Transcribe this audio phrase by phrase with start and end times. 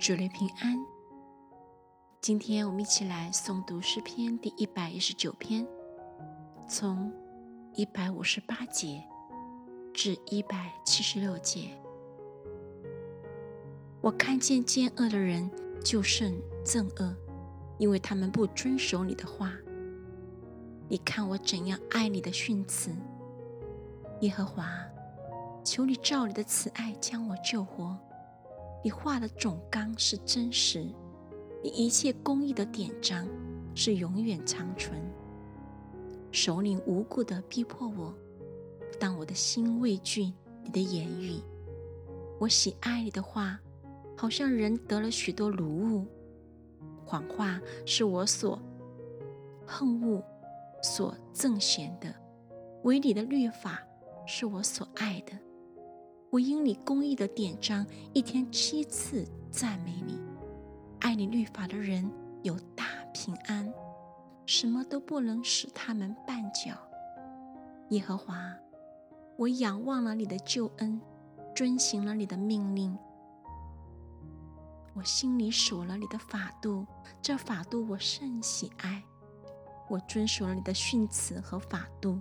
[0.00, 0.76] 主内平安。
[2.20, 5.66] 今天我们一起来诵读诗篇第一百一十九篇，
[6.66, 7.12] 从
[7.74, 9.04] 一百五十八节
[9.92, 11.70] 至一百七十六节。
[14.00, 15.48] 我看见奸恶的人
[15.84, 16.34] 就甚
[16.64, 17.14] 憎恶，
[17.78, 19.52] 因为他们不遵守你的话。
[20.88, 22.90] 你看我怎样爱你的训词，
[24.22, 24.68] 耶和华，
[25.62, 27.96] 求你照你的慈爱将我救活。
[28.84, 30.84] 你画的总纲是真实，
[31.62, 33.28] 你一切公益的典章
[33.74, 35.00] 是永远长存。
[36.32, 38.12] 首领无故的逼迫我，
[38.98, 40.32] 但我的心畏惧
[40.62, 41.40] 你的言语。
[42.40, 43.60] 我喜爱你的话，
[44.16, 46.06] 好像人得了许多如物。
[47.04, 48.60] 谎话是我所
[49.64, 50.20] 恨恶、
[50.82, 52.12] 所憎嫌的，
[52.82, 53.80] 唯你的律法
[54.26, 55.32] 是我所爱的。
[56.32, 60.18] 我因你公义的典章，一天七次赞美你。
[61.00, 62.10] 爱你律法的人
[62.42, 63.70] 有大平安，
[64.46, 66.74] 什么都不能使他们绊脚。
[67.90, 68.50] 耶和华，
[69.36, 70.98] 我仰望了你的救恩，
[71.54, 72.96] 遵行了你的命令。
[74.94, 76.86] 我心里守了你的法度，
[77.20, 79.02] 这法度我甚喜爱。
[79.86, 82.18] 我遵守了你的训词和法度，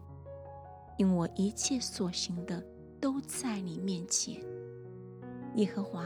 [0.97, 2.61] 因我一切所行的。
[3.01, 4.39] 都在你面前，
[5.55, 6.05] 耶和华，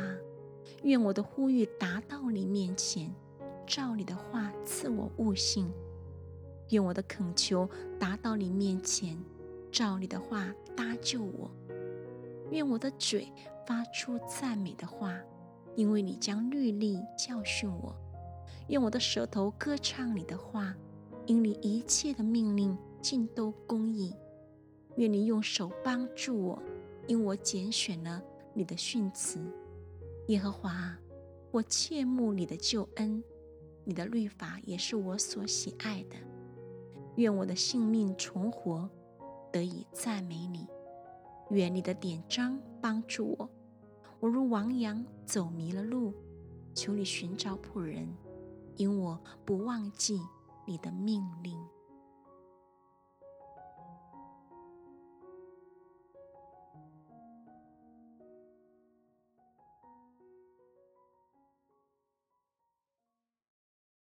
[0.84, 3.14] 愿我的呼吁达到你面前，
[3.68, 5.66] 照你的话赐我悟性；
[6.70, 9.22] 愿我的恳求达到你面前，
[9.70, 11.52] 照你的话搭救我；
[12.50, 13.30] 愿我的嘴
[13.68, 15.20] 发出赞美的话，
[15.76, 17.94] 因为你将律例教训我；
[18.70, 20.74] 愿我的舌头歌唱你的话，
[21.26, 24.14] 因你一切的命令尽都公义；
[24.96, 26.64] 愿你用手帮助我。
[27.08, 28.22] 因我拣选了
[28.54, 29.40] 你的训词，
[30.28, 30.98] 耶和华，
[31.52, 33.24] 我切慕你的救恩，
[33.84, 36.16] 你的律法也是我所喜爱的。
[37.18, 38.90] 愿我的性命存活，
[39.52, 40.68] 得以赞美你。
[41.52, 43.50] 愿你的典章帮助我。
[44.20, 46.12] 我如亡羊走迷了路，
[46.74, 48.08] 求你寻找仆人，
[48.78, 50.20] 因我不忘记
[50.66, 51.56] 你的命令。